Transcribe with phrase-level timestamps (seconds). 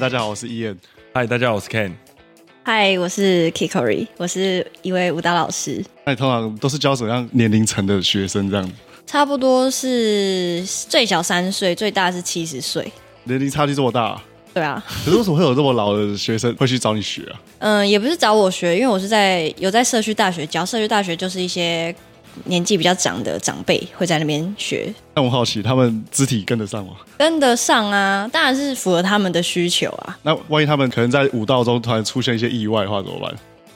[0.00, 0.76] 嗨，大家好，我是 Ian。
[1.12, 1.92] 嗨，大家好，我是 Ken。
[2.62, 8.50] 嗨，我是 Kikori，我是一位舞蹈老师，那你通常都是教什么样年龄层的学生？
[8.50, 8.72] 这样子
[9.06, 12.90] 差不多是最小三岁，最大是七十岁。
[13.24, 14.18] 年龄差距这么大，
[14.54, 17.40] 对啊，可是为什么会有这么老的学生 会去找你学啊？
[17.58, 21.94] 嗯，也不是找我学，因为我是在有在社区大学教，社区大学就是一些
[22.44, 26.92] 年纪比较长的长辈会在那边学，那我好奇，他们肢体跟得上吗？
[27.18, 30.18] 跟得上啊，当然是符合他们的需求啊。
[30.22, 33.34] 那万一他们可能在舞蹈中突然出现一些意外的话，怎么办？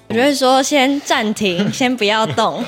[0.09, 2.62] 我觉得说先暂停， 先不要动，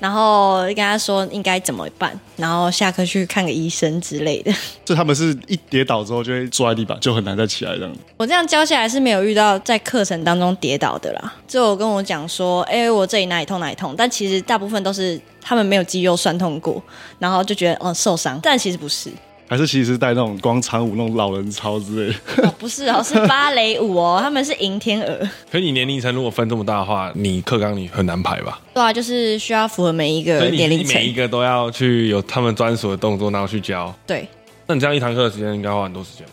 [0.00, 4.52] 然后跟他说应该怎么办，然后下课去看个医生之类的。
[4.84, 7.92] 就他们是一跌倒之后就会坐在地板，就很难再起来这样。
[8.16, 16.82] 我这样教下来是没有遇到在课程当中跌倒的啦，就有跟我讲说，哎、我这里哪里痛哪里痛，但其实大部分都是他们没有肌肉酸痛过，
[17.18, 19.10] 然后就觉得哦受伤，但其实不是，
[19.50, 22.46] 还是其实是带那种广场舞那种老人操之类的。
[22.46, 25.18] 哦不是哦，是芭蕾舞哦， 他们是迎天鹅，
[25.50, 28.60] 可是你年龄层如果分这么大的话，你课纲你很难排吧？
[28.72, 33.92] 对啊，就是需要符合每一个年龄层你每，一个都要去有他们专属的动作，然后去教。
[34.06, 34.28] 对。
[34.68, 36.32] 那你这样一堂课的时间应该花很多时间吧？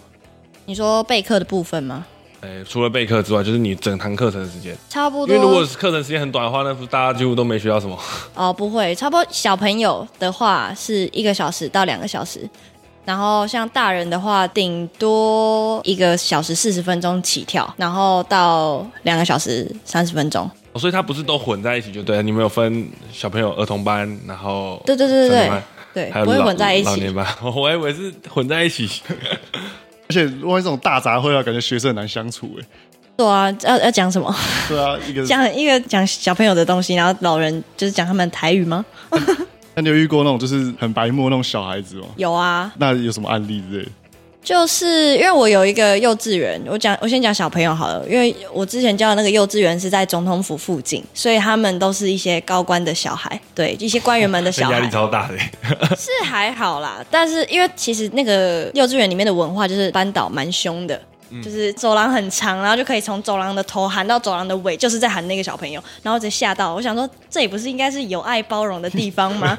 [0.68, 2.06] 你说备课的部分吗？
[2.42, 4.78] 诶，除了备课之外，就是你整堂课程的时间。
[4.90, 7.98] 差不多因为如果是课程时间很短的话，那不是大家几乎都没学到什么。
[8.36, 12.48] 哦，不会，差不多小朋友的话是一个小时到两个小时，
[13.08, 20.44] 然后像大人的话，顶多一个小时四十分钟起跳，然后到两个小时三十分钟。
[20.74, 25.54] 哦所以它不是都混在一起就对了，你们有分小朋友儿童班，然后对对对对不
[25.96, 26.90] 会还有老混在一起。
[26.90, 28.88] 老年班， 我还以为是混在一起。
[30.10, 32.66] 而且如果这种大杂烩啊，感觉学生很难相处哎。
[33.16, 34.36] 对啊，要要讲什么？
[34.68, 38.86] 对啊，一个讲一个讲小朋友的东西，然后老人就是讲他们台语吗？
[39.78, 42.08] 那你有遇过那种就是很白目那种小孩子吗？
[42.16, 43.92] 有啊，那有什么案例之类的？
[44.44, 55.38] 就是因为我有一个幼稚园，我讲我先讲小朋友好了，因为我之前教的那个幼稚园是在总统府附近，所以他们都是一些高官的小孩，对一些官员们的小孩压力超大的。
[55.96, 61.00] 是还好啦，但是因为其实那个幼稚园里面的文化就是班导蛮凶的。
[61.44, 66.74] 就是走廊很长，然后就可以从走廊的头喊到走廊的尾，就是在喊那个小朋友，然后直接吓到。
[66.74, 69.58] 我想说，这里 不是应该是有爱包容的地方吗？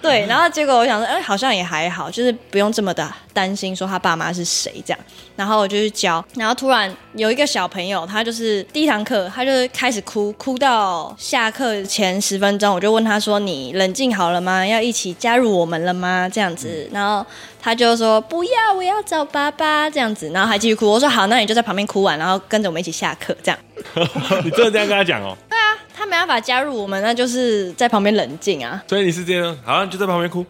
[0.00, 4.98] 对，然后结果我想说，哎、好像也还好，就是不用这么的担心说他爸妈是谁这样。
[5.36, 14.64] 然后我就去教，然后突然有一个小朋友，他就是第一堂课，他就是开始哭，哭到下课前十分钟，我就问他说：“你冷静好了吗？
[14.64, 17.26] 要一起加入我们了吗？”这样子，然后
[17.64, 20.86] 他就说：“不要，我要找爸爸。”这样子，然后还继续哭。
[20.86, 23.58] 我说：“好，那你就在旁边哭完，然后跟着我们一起下课。”这样，
[24.44, 25.34] 你真的这样跟他讲哦？
[25.48, 28.82] 对啊他没办法加入我们，那就是在旁边冷静啊。
[28.86, 30.44] 所以你是这样，好，你就在旁边哭。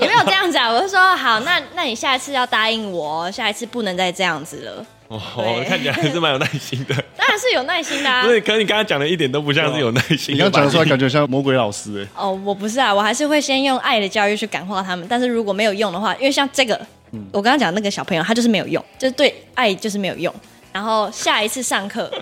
[0.00, 4.86] 也没有这样子啊，我就说好，那那你下一次要答应我哦，下一次不能再这样子了。
[5.08, 6.94] 哦对， 看起来还是蛮有耐心的。
[7.16, 8.30] 当然是有耐心的啊不。
[8.30, 10.34] 是，可是你刚刚讲的一点都不像是有耐心。
[10.34, 12.08] 你刚刚讲出来，感觉像魔鬼老师哎。
[12.22, 15.06] 哦，我不是啊，我还是会先用爱的教育去感化他们。
[15.08, 16.78] 但是如果没有用的话，因为像这个，
[17.32, 20.32] 我刚刚讲那个小朋友，他就是没有用，就是对爱就是没有用。
[20.70, 22.12] 然后下一次上课，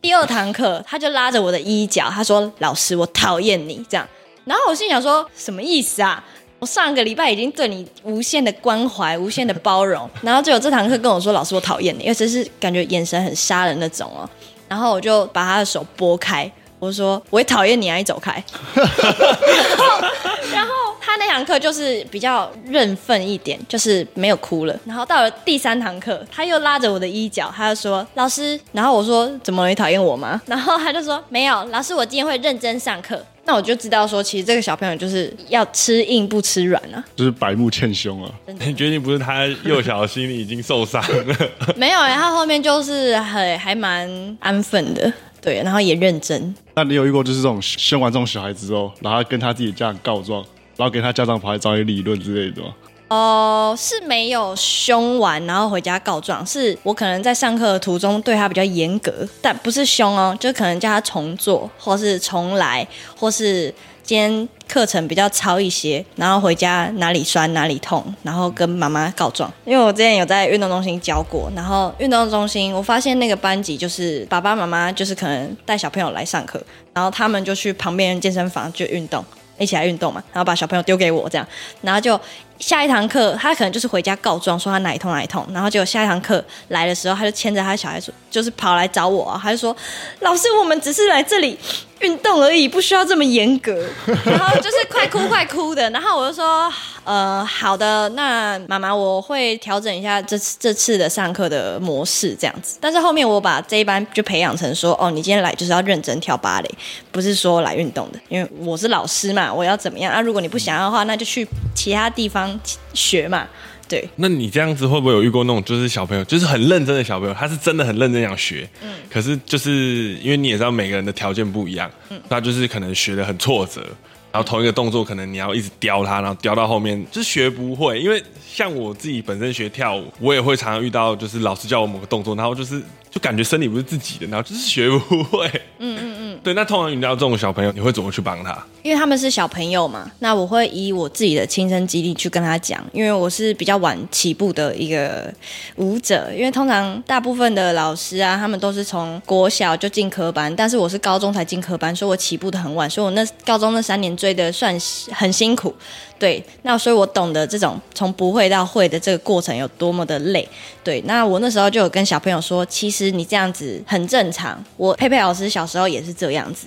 [0.00, 4.08] 第二堂课，他就拉着我的衣角，他说：“老师，我讨厌你。”这样，
[4.44, 6.24] 然后我心想说：“什么意思啊？
[6.58, 14.28] 我上个礼拜已经对你无限的关怀、无限的包容， 然后就有这堂课跟我说：‘老师，我讨厌你’，因为这是感觉眼神很杀人那种哦。
[14.68, 18.32] 然后我就把他的手拨开，我说：‘我会讨厌你啊，你走开。
[18.74, 20.08] ’然后
[20.52, 24.76] 然后他那堂课就是比较认份一点，就是没有哭了。
[24.84, 29.68] 然后到了第三堂课，他又拉着我的衣角，他就说：“老师。”然后我说：“怎么了？
[29.68, 37.02] 你讨厌我吗？”然后他就说：“没有，老师，我今天会认真上课。”那我就知道说，其实这个小朋友就是要吃硬不吃软啊。
[37.16, 38.30] 就是白目欠凶啊！
[38.60, 41.34] 你决定不是他幼小的心里已经受伤了？
[41.74, 44.06] 没有哎、他后面就是很还蛮
[44.40, 45.10] 安分的，
[45.40, 46.54] 对，然后也认真。
[46.74, 50.44] 那你有遇过就是这种生完这种小孩之后，然后跟他自己的家长告状，
[50.76, 52.68] 然后给他家长跑来找你理论之类的吗？
[53.08, 63.72] 哦、是没有凶完然后回家告状，是我可能在上课的途中对他比较严格，但不是凶哦，就可能叫他重做，或是重来，或是
[64.02, 69.50] 今天课程比较糙一些，然后回家哪里酸哪里痛，然后跟妈妈告状。
[69.64, 76.62] 因为我之前有在运动中心教过，然后运动中心我发现那个班级就是爸爸妈妈就是可能带小朋友来上课，
[76.92, 79.24] 然后他们就去旁边健身房就运动。
[79.60, 81.44] 一起来运动嘛，然后把小朋友丢给我这样，
[81.82, 82.16] 然后就
[82.58, 89.74] 下一堂课他可能就是回家告状说他哪一痛哪一痛，然后结果下一堂课来的时候，他就牵着他的小孩说，就是跑来找我、他就说
[90.20, 91.58] 老师，我们只是来这里
[92.00, 93.72] 运动而已，不需要这么严格，
[94.24, 96.72] 然后就是快哭快哭的，然后我就说，
[97.04, 106.70] 呃，好的，那妈妈我会调整一下这次这次的上课的模式这样子，但是后面我把这一班就培养成说，哦，你今天来就是要认真跳芭蕾，
[107.10, 110.12] 不是说来运动的，因为我是老师嘛，我要怎么样？
[110.12, 110.20] 啊？
[110.20, 112.58] 如果你不想要的话，那就去其他地方
[112.94, 113.46] 学嘛，
[113.88, 114.08] 对。
[114.16, 123.84] 那你这样子会不会有遇过那种就是小朋友，就是很认真的小朋友，他是真的很认真想学，嗯，可是就是因为你也知道每个人的条件不一样，嗯，他就是可能学的很挫折，
[124.32, 135.46] 然后同一个动作可能你要一直雕它，然后雕到后面就是学不会，因为像我自己本身学跳舞，我也会常常遇到就是老师教我某个动作，然后就是就感觉身体不是自己的，然后就是学不会，
[135.78, 138.56] 嗯嗯嗯，对，那通常遇到这种小朋友，你会怎么去帮他？
[138.82, 145.32] 因为他们是小朋友嘛，那我会以我自己的亲身经历去跟他讲，因为我是比较晚起步的一个
[145.76, 154.76] 舞者，因为通常大部分的老师啊，他们都是从国小就进科班，但是我是高中才进科班，所以我起步的很晚，所以我那高中那三年追的算
[155.12, 155.74] 很辛苦，
[156.18, 160.46] 对，那所以我懂得这种从不会到会的这个过程有多么的累，
[160.84, 166.66] 对，那我那时候就有跟小朋友说，其实你这样子很正常，我佩佩老师小时候也是这样子。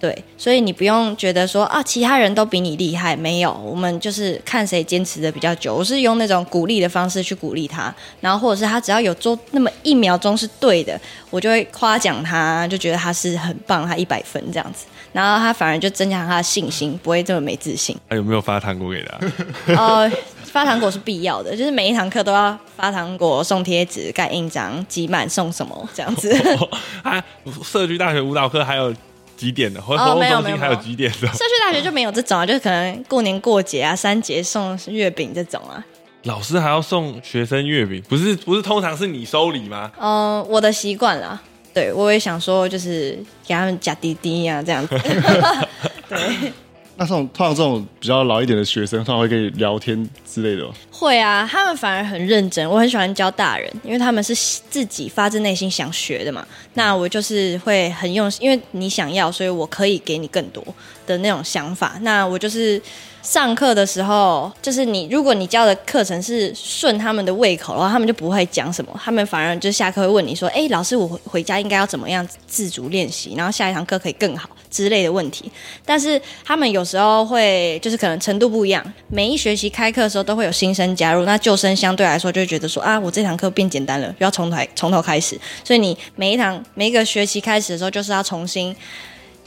[0.00, 5.74] 对，所以你不用觉得说啊，其他人都比你厉害，没有，我们就是看谁坚持的比较久。
[5.74, 10.98] 我是用那种鼓励的方式去鼓励他，然后或者是他只要有做那么一秒钟是对的，
[11.28, 17.96] 我就会夸奖他，就觉得他是很棒，他一百分这样子，然后他反而就增强他的信心，不会这么没自信。
[18.08, 19.18] 啊有没有发糖果给他？
[19.74, 20.10] 呃，
[20.44, 26.30] 发糖果是必要的，就是每一堂课都要发糖果、送贴纸、盖印章、集满送什么这样子。
[27.02, 27.22] 啊，
[27.64, 28.94] 社区大学舞蹈课还有
[29.36, 29.80] 几点的？
[29.80, 31.26] 活动中心还有几点的？
[31.28, 35.84] 社区大学就没有这种啊，就是可能过年过节啊、三节送月饼这种啊。
[36.24, 39.90] 老师还要送学生月饼，不是不是通常是你收礼吗？
[39.98, 41.40] 嗯，我的习惯啦。
[41.72, 44.98] 对，我也想说，就是给他们加滴滴啊，这样子。
[46.08, 46.52] 对，
[46.96, 50.74] 那这种通常这种比较老一点的学生，通常会跟你聊天之类的吗。
[50.90, 52.68] 会啊，他们反而很认真。
[52.68, 54.34] 我很喜欢教大人，因为他们是
[54.68, 56.46] 自己发自内心想学的嘛。
[56.74, 60.62] 那我就是会很用心，因为你想要，所以我可以给你更多
[61.10, 61.98] 的那种想法。
[62.02, 62.80] 那我就是
[63.22, 75.52] 上课的时候，就是你如果你教的课程是顺他们的胃口的话，他们就不会讲什么，他们反而就下课会问你说：“哎，老师，我回家应该要怎么样自主练习，然后下一堂课可以更好之类的问题。”
[75.84, 88.74] 但是他们有时候会就是可能程度不一样，每一学期开课的时候都会有新生加入，那旧生相对来说就觉得说啊，我这堂课变简单了，要从头从头开始，所以你每一堂每一个学期开始的时候，就是要重新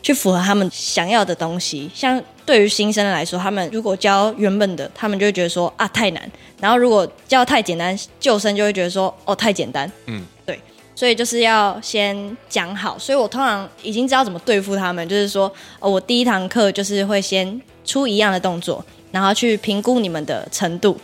[0.03, 1.89] 去符合他们想要的东西。
[1.95, 6.21] 像对于新生来说，他们如果教原本的，他们就会觉得说啊太难；
[6.59, 9.91] 然后如果教太简单，旧生就会觉得说哦太简单。
[10.05, 10.59] 嗯，对。
[10.95, 20.95] 所以就是要先讲好，所以我通常已经知道怎么对付他们，就是说，哦，我第一堂课就是会先出一样的动作，然后去评估你们的程度，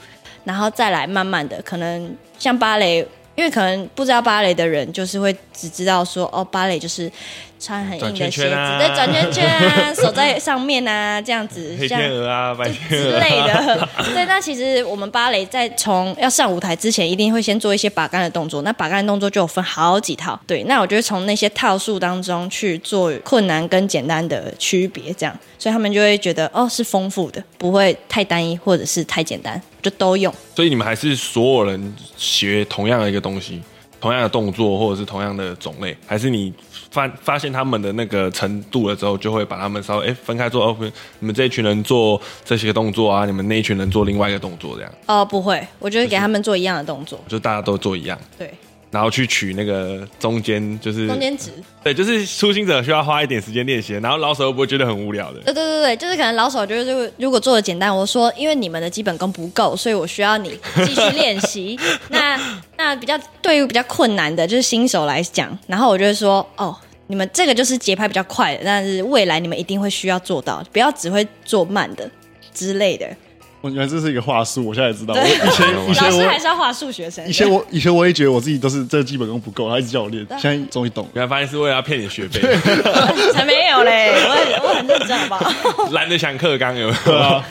[0.44, 3.06] 然后再来慢慢的，可能像芭蕾，
[3.40, 7.10] 因为可能不知道芭蕾的人，就是会只知道说，哦，芭蕾就是
[7.58, 13.88] 穿很硬的鞋子，转圈圈啊对，转圈圈啊， 手在上面啊，这样子，黑像天鹅啊，白天之鹅啊类的。
[14.14, 18.62] 对，那其实我们芭蕾在从要上舞台之前，一定会先做一些把杆的动作。
[18.64, 20.38] 那把杆的动作就有分好几套。
[20.46, 30.34] 对，那我就会从那些套数当中去做困难跟简单的区别，这样，所以他们就会觉得哦是丰富的，不会太单一或者是太简单，就都用。
[30.56, 33.62] 所以你们还是所有人学同样的一个东西，
[34.00, 36.54] 同样的动作或者是同样的种类，还是你
[36.92, 40.78] 发发现他们的那个程度了之后，就会把他们稍微哎分开做，哦，
[41.20, 47.20] 你们这一群人做这些动作啊，你们那一群人做另外一个动作，这样哦，不会，我觉得给他们做一样的动作。
[47.28, 48.52] 就大家都做一样，对，
[48.92, 51.52] 然后去取那个中间就是中间值。
[51.84, 55.40] 对，就是初心者需要花一点时间练习，然后老手又不会觉得很无聊的。
[55.42, 61.80] 对对对对，就是可能老手就是如果做的简单，我说因为你们的基本功不够，所以我需要你继续练习。
[62.10, 62.40] 那
[62.78, 66.76] 那比较对于比较困难的，就是新手来讲，然后我就会说哦。
[67.12, 72.08] 你们这个就是节拍比较快的，但是未来你们一定会需要做到，不要只会做慢的
[72.54, 73.08] 之类的。
[73.62, 75.14] 我原来这是一个话术，我现在也知道。
[75.14, 77.28] 我以前 以前老师还是要画数学生。
[77.28, 81.08] 以前我以前我也觉得我自己都是这基本功不够，他一直叫我练，现在终于懂。
[81.14, 82.40] 原来发现是为了要骗你学费，
[83.34, 85.34] 才没有嘞，我很我很认真，好不
[85.84, 85.90] 好？
[85.92, 87.00] 懒得想课纲有没有？
[87.04, 87.46] 对啊，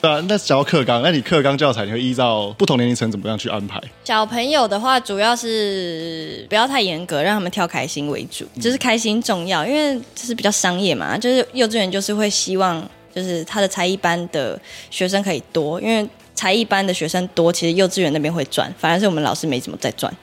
[0.00, 0.24] 对啊。
[0.26, 3.78] 那讲到课纲，那你课纲教材你会依照不同年龄层怎么样去安排？
[4.04, 12.82] 小朋友的话，主要是不要太严格，让他们跳开心为主，就是开心重要，因为这是比较商业嘛，就是幼稚园就是会希望，
[13.16, 20.14] 就是他的才艺班的学生可以多，因为才艺班的学生多，其实幼稚园那边会赚，反而是我们老师没怎么在赚。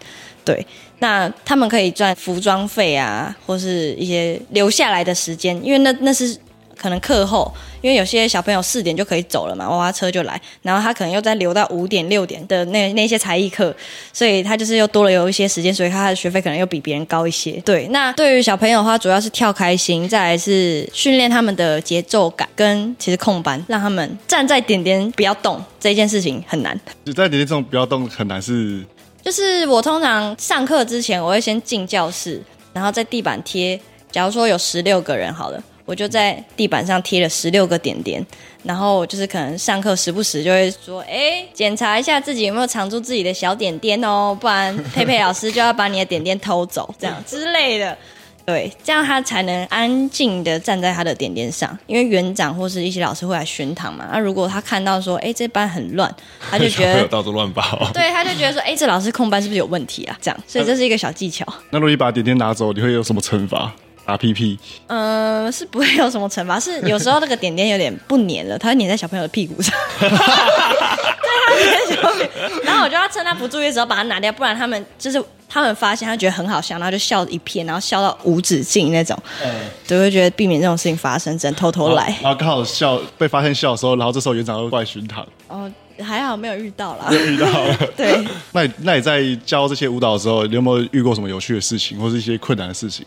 [0.45, 0.63] 对，
[0.99, 6.37] 那他们可以赚服装费啊，或是一些留下来的时间，因为那那是
[6.83, 7.49] 可能课后，
[7.79, 13.73] 因为有些小朋友四点就可以走了嘛，娃娃车就来，然后他可能又再留到五点六点的那那些才艺课，
[14.11, 17.53] 所以他就是又多了有一些时间，所以他的学费可能又比别人高一些。
[17.61, 26.77] 对，那对于小朋友的话，主要是跳开心，再来是训练他们的节奏感，跟其实空班让他们站在点点不要动这件事情很难。
[27.05, 28.83] 就在点点这种不要动很难是
[29.23, 32.41] 就是我通常上课之前，我会先进教室，
[32.73, 33.79] 然后在地板贴。
[34.11, 38.25] 假如说有十六个人好了，我就在地板上贴了十六个点点，
[38.63, 47.97] 然后就是可能上课时不时就会说，哎，检查一下自己有没有藏住自己的小点点哦，不然佩佩老师就要把你的点点偷走，这样之类的。
[48.45, 54.05] 对，这样他才能安静的站在他的点点上，因为园长或是一些老师会来巡堂嘛。
[54.11, 56.13] 那如果他看到说，哎，这班很乱，
[56.51, 57.89] 他就觉得到处乱跑。
[57.93, 60.17] 对，他就觉得说，哎，这老师空班是不是有问题啊？
[60.21, 61.45] 这样，所以这是一个小技巧。
[61.69, 63.73] 那如果你把点点拿走，你会有什么惩罚？
[64.05, 64.59] 打屁屁？
[64.87, 69.73] 嗯，是不会有什么惩罚，是有时候那个点点有点不粘了，它会粘在小朋友的屁股上。
[69.99, 79.17] 对，他粘在小朋友，然后我就要趁他不注意的时候把它拿掉，不然他们就是他们发现他觉得很好笑，然后就笑一片，然后笑到无止境那种。
[79.43, 79.49] 嗯，
[79.87, 82.15] 就会觉得避免这种事情发生，只能偷偷来。
[82.21, 85.25] 然后刚好笑被发现笑的时候，然后这时候园长又过来巡堂。
[85.47, 87.07] 哦，还好没有遇到啦。
[87.11, 87.47] 遇到。
[87.95, 88.25] 对。
[88.51, 93.05] 那你那你在教这些舞蹈的时候，你有没有遇过什么有趣的事情，或是一些困难的事情？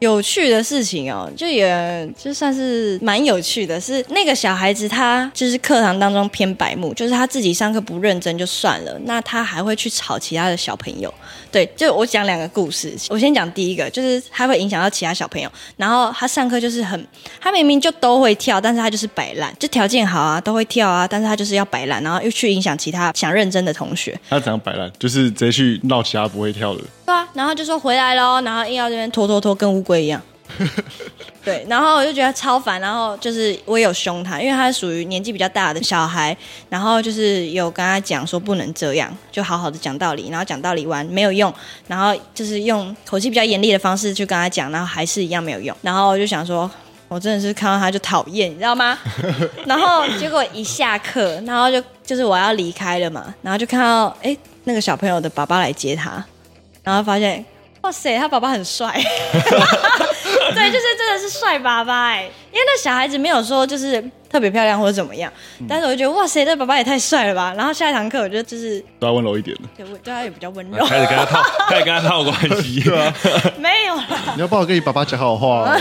[0.00, 11.12] 有趣的事情哦，就也就算是蛮有趣的，是那个小孩子他就是课堂当中偏白目，就是他自己上课不认真就算了，那他还会去吵其他的小朋友。
[11.52, 17.06] 对，就我讲两个故事，我先讲第一个，就是他会影响到其他小朋友，然后他上课就是很，
[17.40, 24.18] 他明明就都会跳，但是他就是摆烂，就条件好啊，都会跳啊，但是他就是要摆烂，然后又去影响其他想认真的同学。
[24.30, 24.90] 他怎样摆烂？
[24.98, 26.80] 就是直接去闹其他不会跳的。
[27.04, 30.22] 对啊，然后就说回来喽，然后硬要这边拖拖拖，跟乌龟一样。
[31.44, 36.36] 对，然后我就觉得超烦，然后就是我有凶他，因为他是属于年纪比较大的小孩，
[36.68, 41.52] 然后就是有跟他讲说不能这样，就好好的讲道理，然后讲道理完没有用，
[41.86, 46.70] 然后就是用口气比较严厉的方式去跟他讲，然后还是一样没有用，然后我就想说，
[47.08, 48.98] 我真的是看到他就讨厌，你知道吗？
[49.64, 56.22] 然后结果一下课，然后就就是我要离开了嘛，然后就看到哎那个小朋友的爸爸来接他，
[56.82, 57.42] 然后发现
[57.82, 58.92] 哇塞，他爸爸很帅。
[60.52, 62.22] 对，就是真的是帅爸爸哎，
[62.52, 65.32] 因为那小孩子没有说就是特别漂亮或者怎么样，
[65.68, 67.54] 但是我就觉得哇塞，这爸爸也太帅了吧。
[67.56, 73.14] 然后下一堂课，我觉得就是都要温柔一点对，对他也比较温柔，开始跟他套， 开始跟他套关系， 对啊，
[73.58, 74.06] 没有啦。
[74.34, 75.74] 你要帮我跟你爸爸讲好话，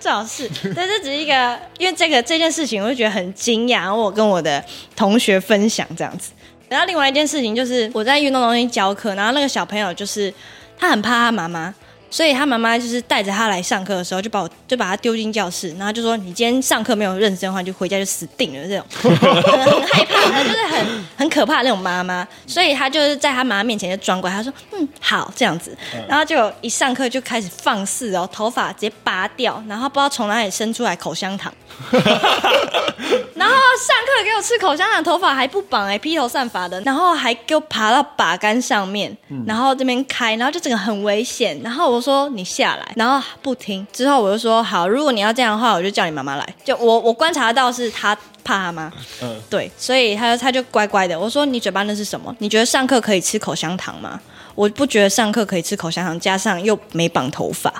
[0.00, 0.50] 最好是。
[0.74, 3.78] 但这只是一个，因为这个这件事情，我就觉得很惊讶。
[3.82, 4.62] 然后我跟我的
[4.96, 6.32] 同学分享这样子。
[6.68, 10.34] 然后另外一件事情就是我在运动中心教课，然后那个小朋友就是
[10.78, 11.74] 他很怕他妈妈。
[12.10, 22.26] 所以他妈妈就是带着他来上课的时候，就把我就把他丢进教室，然后就说：“你今天上课没有认真的话，就回家就死定了。”这种 很害怕，就是很很可怕的那种妈妈。
[22.46, 25.76] 所以他就是在他妈妈面前就装乖，他说：“嗯，好，这样子。”
[26.08, 31.52] 然后就一上课就开始放肆哦，头发直接拔掉，然后不知道从哪里伸出来口香糖，
[31.90, 39.14] 然后上课给我吃口香糖，头发还不绑哎，披头散发的，然后还给我爬到把杆上面，
[39.46, 42.06] 然后这边开，然后就整个很危险，然后我。
[42.06, 43.84] 说你下来，然后不听。
[43.92, 46.54] 之后我就说好，如果你要这样的话，我就叫你妈妈来。
[46.64, 51.18] 就我我观察到是他怕他妈，嗯，对，所以他他就乖乖的。
[51.18, 52.32] 我说你嘴巴那是什么？
[52.38, 54.20] 你觉得上课可以吃口香糖吗？
[54.54, 57.74] 我不觉得上课可以吃口香糖，加上又没绑头发，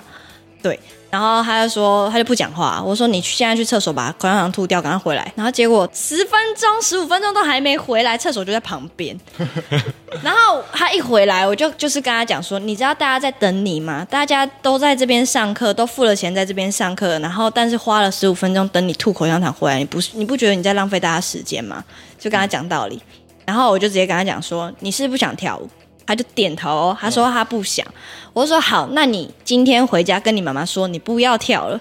[0.63, 0.79] 对。
[1.09, 2.83] 然后他就说，他就不讲话。
[2.85, 5.33] 我说你去现在去厕所把口香糖吐掉，赶快回来。
[5.35, 9.19] 然后结果十分钟、十五分钟都还没回来，厕所就在旁边。
[10.23, 14.07] 然后他一回来，我就就是跟他讲说，你知道大家在等你吗？
[14.11, 21.83] 大家都在这边上课，都付了钱在这边上课，然后但是花了十五分钟等你吐口香糖回来，你不是你不觉得你在浪费大家时间吗？
[22.19, 23.01] 就跟他讲道理。
[23.47, 25.71] 然后我就直接跟他讲说，你是不想跳舞？
[26.07, 27.87] 他就点头，他说他不想。
[28.33, 31.81] 我说好，那你今天回家跟你妈妈说，你不要跳了。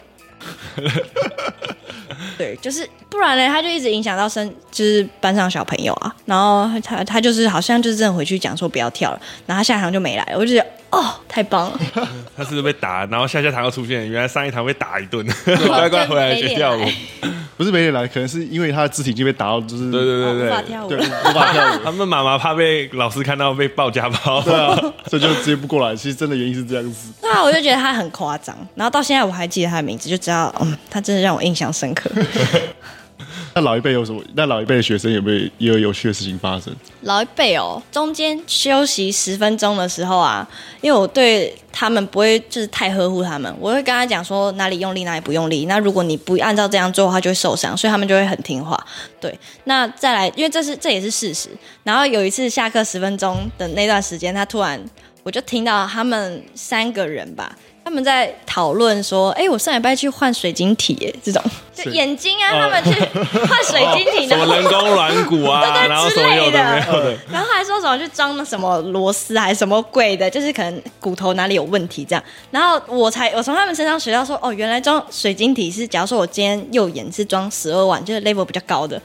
[2.38, 6.14] 对，就是不然呢，他就一直影响到生，就是班上小朋友啊。
[6.26, 10.38] 然后他他就是好像就是真的回去讲说不要跳了，然后他下堂就没来了。
[10.38, 11.80] 我就觉得哦，太棒了。
[12.38, 15.26] 他是不是被打，然后下下堂又出现，原来上一堂被打一顿，
[15.68, 16.82] 乖乖回来学跳舞。
[17.58, 21.80] 不是没人来，可能是因为他的肢体已经被打到，就是对对对对，无法跳舞，无法跳舞。
[21.86, 24.76] 他们妈妈怕被老师看到被报家暴，对啊，
[25.08, 25.96] 所以就直接不过来。
[25.96, 27.14] 其实真的原因是这样子。
[27.22, 32.10] 对啊，我就觉得他很夸张，然后到现在我还记得他的名字，就知道，嗯，他真的让我印象深刻。
[33.58, 34.22] 那老一辈有什么？
[34.34, 36.76] 那老一辈的学生有没有也有有趣的事情发生？
[37.04, 40.46] 老一辈哦，中间休息十分钟的时候啊，
[40.82, 45.68] 因为我对他们不会就是太呵护他们，我会跟他讲说哪里用力哪里不用力。
[45.68, 48.78] 那如果你不按照这样做的话，就会受伤，所以他们就会很听话。
[49.22, 49.34] 对，
[49.64, 51.48] 那再来，因为这是这也是事实。
[51.86, 54.78] 然后有一次下课十分钟的那段时间，他突然
[55.24, 57.56] 我就听到他们三个人吧。
[57.86, 61.40] 他们在讨论说：“哎，我上礼拜去换水晶体，哎，这种。
[61.72, 62.90] 就眼睛啊，他们去
[63.46, 72.24] 换水晶体，什么人工软骨啊， 然后什么有的有的，然后还说什么去装什么螺丝还是什么鬼的，就是可能骨头哪里有问题这样。
[72.50, 79.00] 然后我才我从他们身上学到说，哦，原来装水晶体是，假如说我今天右眼是装十二万，就是 level 比较高的，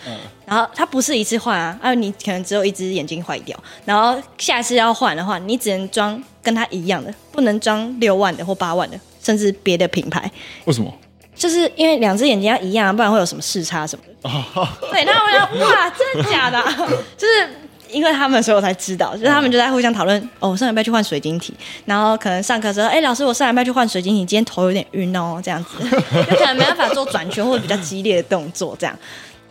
[0.47, 10.31] 然后它不是一次换啊，啊，你可能只有一只眼睛坏掉，然后下次要换的话，你只能装。”跟他一样的，不能装六万的或八万的，甚至别的品牌。
[10.65, 10.93] 为什么？
[11.35, 14.29] 就是因为两只眼睛要一样，不然会有什么视差什么的。
[14.93, 16.63] 对，那我想，哇，真的假的？
[17.17, 17.49] 就是
[17.91, 19.15] 因为他们，所以我才知道。
[19.15, 20.21] 就是他们就在互相讨论。
[20.39, 21.55] 哦，我上礼拜去换水晶体，
[21.87, 25.79] 然后可能上课时候，哎，老师，我上礼拜去换水晶体，今天头有点晕哦，这样子，
[26.29, 28.95] 就可能没办法做转圈或者比较激烈的动作，这样。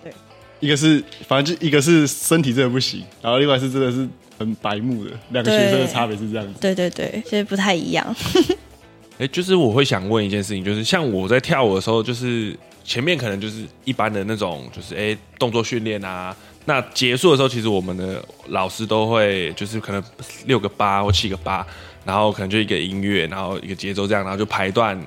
[0.04, 0.14] 对，
[0.60, 4.08] 一个是反正就一个是身体真的不行，然后另外是真的是。
[4.40, 8.16] 很白目的两个学生的差别是这样子，对对对，其实不太一样。
[9.20, 16.34] 哎，就是我会想问一件事情，就是像我在跳舞的时候，就是前面可能就是一般的那种，就是哎动作训练啊。
[16.64, 20.02] 那结束的时候，其实我们的老师都会就是可能
[20.46, 21.68] 六个八或七个八，
[22.06, 24.98] 然后可能就一个音乐，然后一个节奏这样，然后就排一段，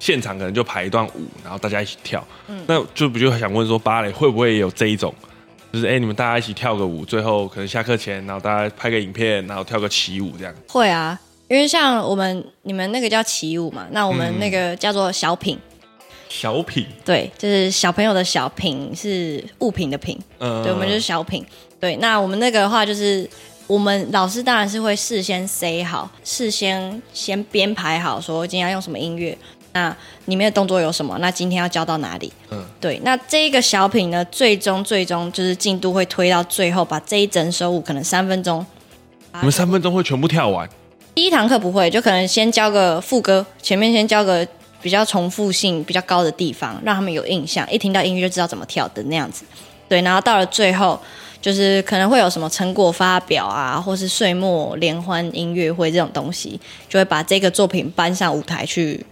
[0.00, 2.26] 现场可能就排一段舞，然后大家一起跳。
[2.48, 5.14] 嗯，那就不就想问说，芭蕾会不会有这一种？
[5.72, 10.54] 就是哎，你们大家一起跳个舞，最后可能下课前，然后大家拍个影片，然后跳个起舞这样。
[10.68, 11.18] 会啊，
[11.48, 15.58] 因为像我们你们那个叫起舞嘛，那我们那个叫做小品。
[16.28, 16.86] 小品。
[17.04, 20.18] 对，就是小朋友的小品是物品的品。
[20.38, 20.62] 嗯。
[20.62, 21.44] 对，我们就是小品。
[21.78, 23.28] 对，那我们那个的话，就是
[23.66, 29.36] 我们老师当然是会事先 say 好，事先先编排好，说今天要用什么音乐。
[29.76, 31.18] 那里面的动作有什么？
[31.20, 32.32] 那今天要教到哪里？
[32.50, 32.98] 嗯，对。
[33.04, 38.64] 那这一个小品呢，最终最终就是进度会推到最后，把这一整首舞可能三分钟，
[39.34, 40.66] 你们三分钟会全部跳完？
[41.14, 44.46] 第一堂课不会，就可能先教个副歌，前面先教个
[44.80, 49.44] 比较重复性比较高的地方，让他们有印象，一听到音乐就知道怎么跳的那样子。
[49.88, 50.98] 对，然后到了最后，
[51.40, 56.58] 就是可能会有什么成果发表啊，或是岁末联欢音乐会这种东西，
[56.88, 59.04] 就会把这个作品搬上舞台去。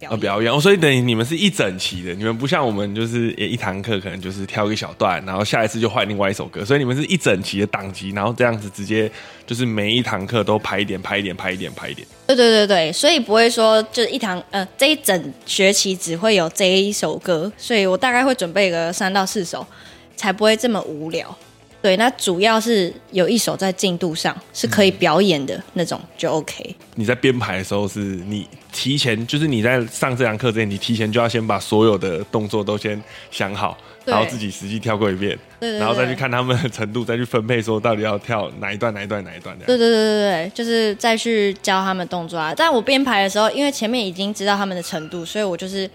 [0.00, 9.10] 要表演，所以等于你们是一整期的，你们不像我们就是一堂课可能就是挑一小段，然后下一次就换另外一首歌，所以你们是一整期的档期，然后这样子直接
[9.46, 12.06] 就是每一堂课都排一点，排一点，排一点，排一点。
[12.26, 19.66] 对对对对，所以不会说就是一堂呃这一整学期只会有这一首歌，所以我大概会准备个三到四首，
[20.14, 21.34] 才不会这么无聊。
[21.82, 26.74] 对，那主要是有一首在进度上是可以表演的那种就 OK。
[26.96, 39.66] 你在编排的时候，是你提前，就是你在上这堂课之前，你提前就要先把所有的动作都先想好，然后自己实际跳过一遍，然后再去看他们的程度，再去分配说到底要跳哪一段、哪一段、哪一段的。
[39.66, 42.52] 对对对对对，就是再去教他们动作啊。
[42.56, 45.88] 但我编排的时候，因为前面已经知道他们的程度，所以我就是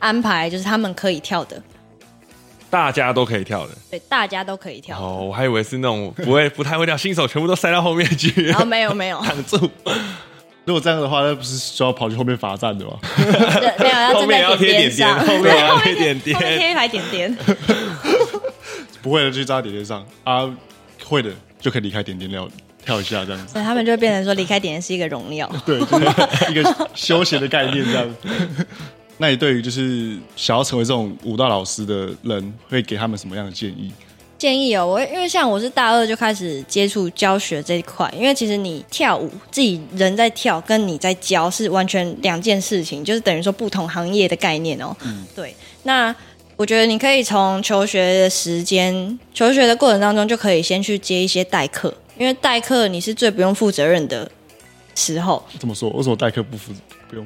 [0.00, 1.62] 安排就是他们可以跳的。
[2.68, 4.98] 大家都可以跳的，对，大家都可以跳。
[4.98, 8.46] 哦，我还以为是那种不会、不太会跳，新手全部都塞到后面去。
[8.46, 9.70] 然后没有没有挡住。
[10.64, 12.98] 如果这样的话，那不是就要跑去后面罚站的吗？
[13.78, 17.36] 没有，后面要贴点点，后面要贴点点，贴一排点点。
[19.00, 20.52] 不会的就扎点点上啊，
[21.04, 22.48] 会的就可以离开点点了
[22.84, 23.52] 跳一下这样子。
[23.52, 28.16] 所以他们就会变成说，离开点点是一个荣耀，对，就是一个休闲的概念这样。
[29.18, 33.90] 那你对于就是想要成为这种舞蹈老师的人，会给他们什么样的建议？
[34.38, 44.94] 建议哦，我因为像我是大二就开始接触教学这一块，因为其实你跳舞自己人在跳，跟你在教是完全两件事情，就是等于说不同行业的概念哦。
[45.02, 45.56] 嗯，对。
[45.84, 46.14] 那
[46.56, 54.30] 我觉得你可以从求学的时间、求学的过程当中，就可以先去接一些代课，因为代课你是最不用负责任的
[54.94, 55.42] 时候。
[55.58, 55.88] 怎么说？
[55.90, 56.72] 为什么代课不负？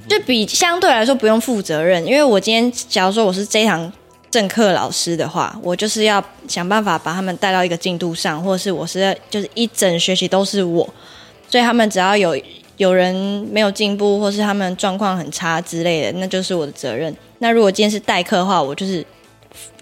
[0.09, 3.91] 就比相对来说不用负责任，因为我今天假如说我是这堂
[4.31, 10.89] 正课老师的话，我就是要想办法把他们带到一个进度上，或者是我是就是一整学期都是我，
[11.49, 12.39] 所以他们只要有
[12.77, 13.15] 有人
[13.51, 17.15] 没有进步，或是他们状况很差之类的，那就是我的责任。
[17.39, 19.05] 那如果今天是代课的话，我就是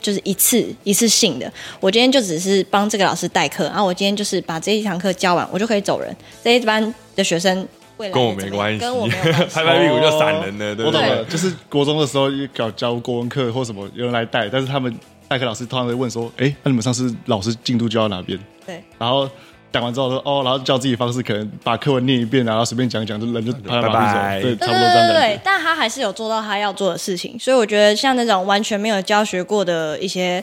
[0.00, 6.16] 就是一次一次性的，我今天就只是帮这个老师代课，然后我今天就是把这一堂课教完，我就可以走人。
[6.44, 7.66] 这一班的学生。
[7.98, 11.24] 跟我没 关系，跟我没有拍拍屁股就散人了，对不对？
[11.28, 14.94] 就是国中的时候搞教国文课或什么，有人来带，但是他们
[15.26, 19.28] 代课老师通常会问说：“哎，那你们上次老师进度教到哪边？”对，然后
[19.72, 25.40] 讲完之后说：“哦，然后教自己方式，可能把课文念一遍，然后随便讲讲，就人就拍拍马屁走，对，差不多这样对对。
[25.44, 30.42] 但他还是有做到他要做的事情，所以我觉得像那种完全没有教学过的一些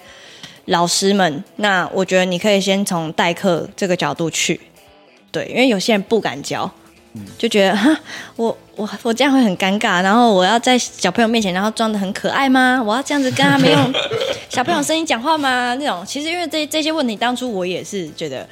[0.66, 4.60] 老师们，那我觉得你可以先从代课这个角度去，
[5.32, 6.70] 对，因为有些人不敢教，
[7.38, 7.96] 就觉得哈，
[8.36, 12.82] 我我我这样会很尴尬，然后我要在小朋友面前，然后装的很可爱吗？
[12.86, 13.94] 我要这样子跟他们用
[14.50, 15.76] 小朋友声音讲话吗？
[15.80, 18.48] 那种其实因为这这些问题，当初我也是觉得。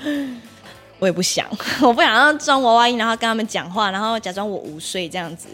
[1.00, 1.46] 我也不想，
[1.84, 5.50] 我不想要装娃娃音，然后跟他们讲话，然后假装我午睡这样子。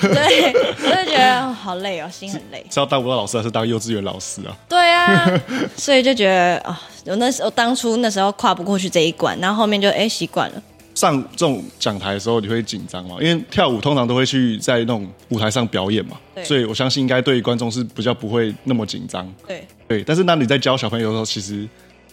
[0.00, 0.50] 对，
[0.82, 2.64] 我就觉得、哦好累哦，心很累。
[2.70, 4.56] 是要当舞蹈老师还是当幼稚园老师啊？
[4.66, 5.30] 对啊，
[5.76, 10.62] 所以就觉得啊、我那时候当初那时候跨不过去这一关，然后后面就哎习惯了。
[10.98, 13.16] 上这种讲台的时候，你会紧张吗？
[13.20, 19.32] 因为跳舞通常都会去在那种舞台上表演嘛，所以我相信应该对观众是比较不会那么紧张。
[19.46, 21.54] 对，对，但是那你在教小朋友的时候，其实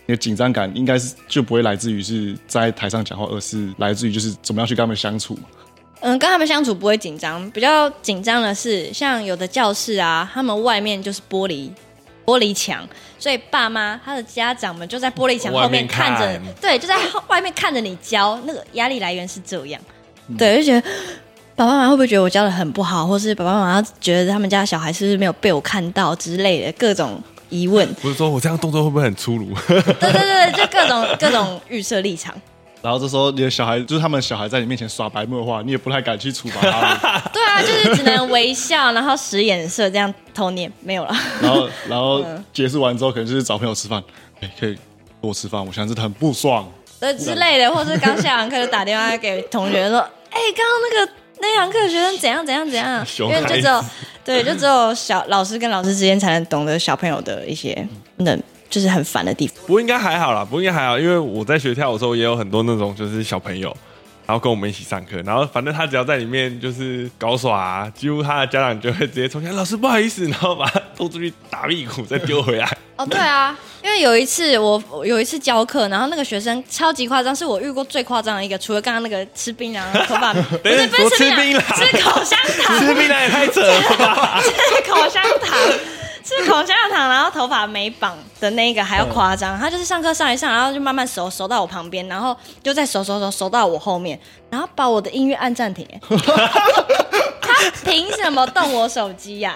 [0.06, 5.44] 你的紧张感应该是就不会来自于是在台上讲话，而是来自于就是怎么样去跟他们相处嘛。
[6.02, 11.70] 嗯，跟他们相处不会紧张，比较紧张的是像有的教室啊，他们外面就是玻璃
[12.26, 12.88] 玻璃墙，
[13.20, 19.82] 所以爸妈他的家长们就在玻璃墙后面看着，看对，就在后外面看着你教，那个压力来源是这样，
[20.38, 20.88] 对，就觉得。
[21.58, 27.88] 爸爸妈妈会不会觉得我教的很不好，或是爸爸妈妈觉得他们家小孩是不是没有被我看到之类的各种疑问？
[27.94, 29.54] 不是说我这样动作会不会很粗鲁？
[29.66, 32.36] 对对对，就各种各种预设立场。
[32.86, 37.00] 然后这时候你的小孩就是他们小孩在你面前耍白目的话，你也不太敢去处罚他们。
[37.34, 41.16] 对啊，就是只能微笑，然后使眼色这样偷念，没有了。
[41.42, 44.04] 然后然后 结束完之后，可能就是找朋友吃饭，
[44.40, 44.76] 哎，可以
[45.20, 46.72] 跟我吃饭，我现在真的很不爽。
[47.00, 49.98] 对之类的，或是刚下完课就打电话给同学说
[50.30, 53.00] ：“哎、刚刚那个那堂课学生怎样怎样怎样。
[53.02, 53.84] ”因熊为就只有
[54.24, 58.38] 对，就只有小老师跟老师之间才能懂得小朋友的一些那
[58.70, 59.56] 就是很烦的地方。
[59.66, 63.76] 不过应该还好啦，不过应该还好，因为我在学跳舞的时候也有很多那种就是小朋友，
[64.26, 72.78] 然后跟我们一起上课，然后反正他只要在里面就是搞耍、啊，几乎他的家长就会直接冲进来，老师不好意思，然后把他拖出去打屁股，再丢回来。
[72.98, 80.32] 哦，对啊，因为有一次我我有一次教课，然后那个学生超级夸张，是我遇过最夸张的一个，除了刚刚那个吃槟榔头发，
[80.64, 84.40] 不是不是吃槟榔吃口香糖， 吃槟榔也太扯了吧！
[84.42, 85.60] 吃口香糖，
[86.26, 89.56] 吃口香糖，然后头发没绑的那个还要夸张。
[89.60, 95.88] 他就是上课上一上，然后就慢慢熟熟到我旁边，然后就再熟熟熟熟到我后面，然后把我的音乐按暂停。
[97.40, 99.56] 他凭什么动我手机呀、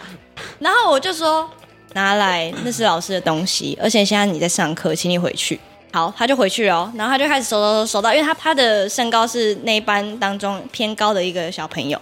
[0.59, 1.49] 然后我就说
[1.93, 5.59] 拿来，那是老师的东西，而且现在你在上课，请你回去。
[5.91, 11.99] 好，他就回去哦，然后他就开始熟熟熟熟到，因为他他的身高是那一班当中偏高的一个小朋友，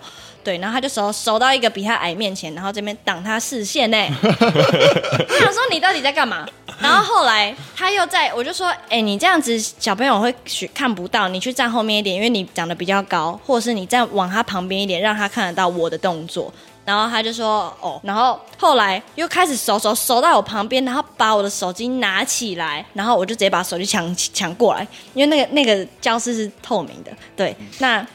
[0.47, 3.97] 对，然后他就熟熟到一个比他矮面前，然后这边挡他视线呢。
[4.23, 6.47] 我想说你到底在干嘛？
[6.79, 16.49] 然后后来他又在，我就说，哎、你这样子小朋友会许看不到，你去站后面一点，因为你长得比较高，或者是你站往他旁边一点，让他看得到我的动作。
[16.85, 28.07] 然后他就说哦，然后后来又开始手手手到我旁边，然后把我的手机拿起来，然后我就直接把手机抢抢过来，因为那个那个教室是透明的，对，那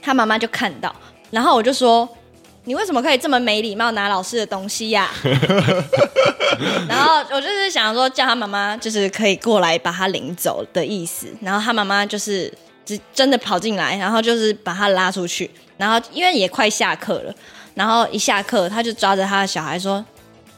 [0.00, 0.94] 他妈妈就看到，
[1.34, 2.08] 然后我就说
[2.62, 5.10] 你为什么可以这么没礼貌拿老师的东西呀、
[6.88, 12.50] 然后我就是想说叫他妈妈就是可以过来把他领走的意思，然后他妈妈就是
[12.86, 17.34] 只真的跑进来，然后就是把他拉出去，然后因为也快下课了，
[17.74, 20.02] 然后一下课他就抓着他的小孩说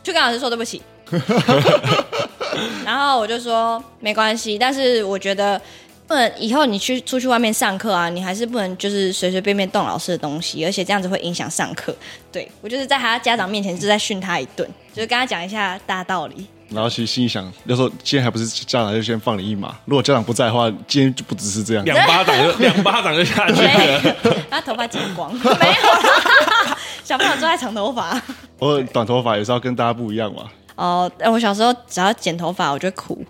[0.04, 0.82] 去跟老师说对不起，
[2.84, 5.58] 然后我就说没关系，但是我觉得。
[6.06, 11.94] 不能以后你去出去外面上课啊，你还是不能就是随随便便动老师的东西，而且这样子会影响上课。
[12.30, 16.46] 对我就是在他家长面前就在训他一顿，就是跟他讲一下大道理。
[16.68, 21.84] 然后其实心里想，要说今天还不是家长就先放你一马，如果家长不在的话，今天就不只是这样。
[21.84, 24.16] 两巴掌就 两巴掌就下去了。
[24.24, 26.76] 有，他头发剪光，没有啦。
[27.04, 28.20] 小朋友都爱长头发。
[28.58, 30.42] 我短头发也是要跟大家不一样嘛。
[30.74, 33.24] 哦，呃我小时候只要剪头发我就哭，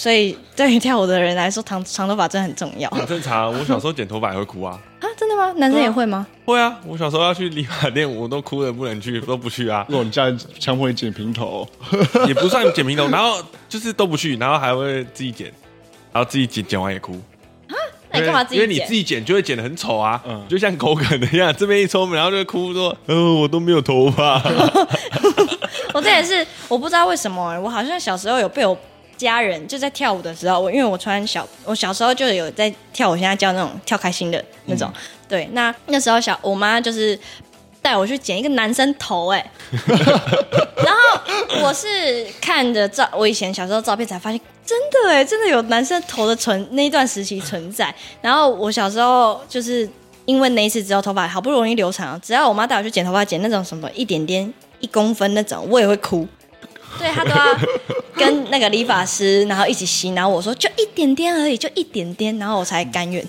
[0.00, 4.80] 所以对于跳舞的人来说，长长头发真的很重要很正常，我小时候剪头发也会哭啊。
[4.98, 5.04] 啊！
[5.14, 5.52] 真的吗？
[5.58, 6.26] 男生也会吗？
[6.46, 11.68] 会啊，我小时候要去理发店，我都哭的不能去，都不去啊，如果你家人强迫你剪平头，
[12.26, 15.52] 也不算剪平头，然后就是都不去，然后还会自己剪，
[16.14, 17.20] 然后自己剪剪完也哭。
[18.10, 24.40] 那你干嘛自己剪因为你自己剪就会剪得很丑啊，嗯就像狗啃的一样，这边一抽，然后就会哭说：“呃，我都没有头发。
[25.92, 28.76] 我这也是我不知道为什么、我好像小时候有被我
[29.24, 34.90] 家人就在跳舞的时候，我因为我穿小，我小时候就有在跳，我现在叫那种跳开心的那种。
[35.28, 37.18] 对，那那时候小我妈就是
[37.82, 39.50] 带我去剪一个男生头、哎，
[40.84, 47.94] 然后我是看着照我以前小时候照片才发现，真的哎，真的有男生头的存那一段时期存在。
[48.20, 49.88] 然后我小时候就是
[50.24, 56.26] 因为那一次之后头发好不容易留长了，只要我妈带我去剪头发，剪那种什么一点点一公分那种，我也会哭。
[56.98, 57.58] 对他都要
[58.14, 63.24] 跟那个理发师，然后一起洗，然后我说就一点点而已，就一点点，然后我才甘愿。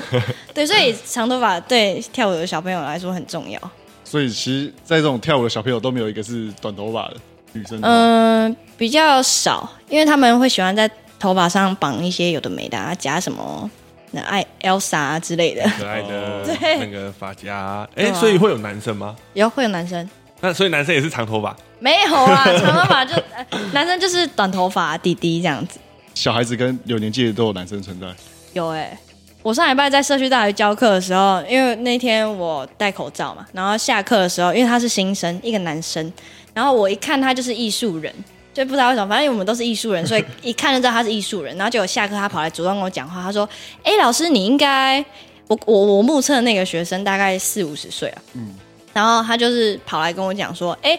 [0.54, 3.60] 对，所以长头发对跳舞的小朋友来说很重要。
[4.04, 4.34] 所以其
[4.66, 7.16] 实，在这种跳舞的小朋友都没有一个是短头发的
[7.52, 7.80] 女生。
[7.82, 13.68] 嗯、比较少，因为他们会喜欢在头发上绑一些有的没的、啊，加什么
[14.12, 15.62] 那爱 Elsa 啊之类的。
[15.76, 19.16] 可爱的 对那个发夹，哎，所以会有男生吗？
[19.34, 20.08] 有会有男生
[20.40, 22.44] 那所以男生也是长头发，没有啊？
[22.58, 23.14] 长头发就、
[23.50, 25.78] 呃男生就是短头发弟弟这样子。
[26.14, 28.06] 小孩子跟有年纪的都有男生存在。
[28.52, 28.98] 有哎、
[29.42, 36.12] 我上礼拜在社区大学教课的时候，因为那天我戴口罩嘛，然后下课的时候，因为他是新生，一个男生，
[36.54, 38.12] 然后我一看他就是艺术人，
[38.54, 41.56] 就不知道为什么，反正因为我们都是艺术人，所以一看就知道他是艺术人。
[41.56, 43.48] 然后结果下课他跑来主动跟我讲话，他说
[43.84, 45.04] ：“哎、老师，你应该……
[45.48, 48.52] 我我我目测那个学生大概四五十岁啊，嗯，
[48.96, 50.98] 然后他就是跑来跟我讲说：，哎、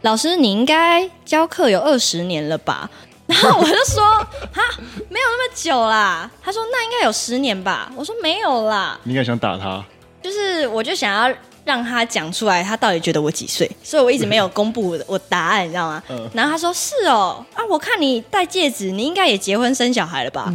[0.00, 2.88] 老师，你应该教课有二十年了吧？
[3.28, 4.02] 然后我就说：
[4.50, 4.62] 哈，
[5.10, 6.30] 没有那么久啦。
[6.42, 7.92] 他说：那应该有十年吧？
[7.94, 9.84] 我说没有啦，你应该想打他，
[10.22, 16.02] 就是我就想要让他讲出来，他到底觉得我几岁，所以我一直没有公布我的我答案，你知道吗？
[16.08, 20.50] 嗯然后他说：是哦，啊，我看你戴戒指，你应该也结婚生小孩了吧？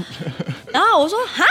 [0.73, 1.45] 然后我说：哈。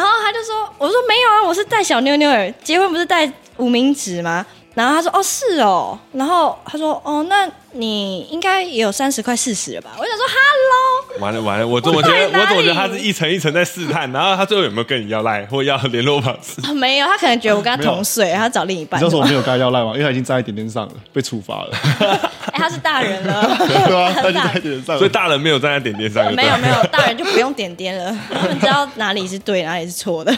[0.00, 16.62] 然后他就说：“我说没有啊，我是带小妞妞儿，结婚不是带无名指吗？”然后他说：“哦，是哦。”然后他说：“哦，那你应该也有三十快四十了吧？”我想说：“Hello，完了完了，我怎么觉得我在哪里我怎么觉得他是一层一层在试探，然后他最后有没有跟你要赖或要联络方式？
[16.66, 18.98] 啊 没有，他可能觉得我跟他同岁，他找另一半。
[18.98, 19.90] 你知道说我没有跟他要赖吗？
[19.92, 21.76] 因为他已经站在点点上了，被处罚了。
[22.60, 25.10] 哎，他是大人了，对啊，他在点点上所以。
[25.10, 30.34] 大人没有站在点点上，没有没有，大人就不用点点了，他们知道哪里是对，哪里是错的，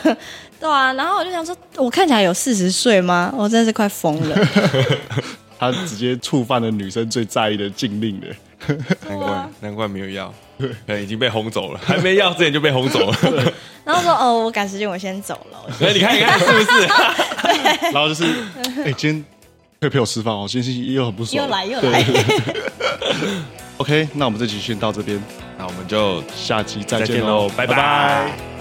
[0.61, 0.92] 对啊。
[0.94, 3.32] 然后我就想说，我看起来有四十岁吗？
[3.37, 4.37] 我真的是快疯了。
[5.58, 8.26] 他直接触犯了女生最在意的禁令了。
[9.08, 13.16] 难怪难怪没有要，可能已经被轰走了，还没要之前就被轰走了。
[13.85, 15.58] 然后说，哦，我赶时间，我先走了。
[15.80, 16.87] 哎，你看你看是不是？
[17.92, 18.24] 然后就是，
[18.85, 19.24] 哎、今天
[19.83, 21.45] 可以陪我吃饭哦，今天心情又很不爽。
[21.45, 21.90] 又来又对。
[21.90, 22.05] 来，
[23.79, 25.21] OK，那我们这集先到这边，
[25.59, 28.52] 那我们就下期再再见喽见喽，，拜拜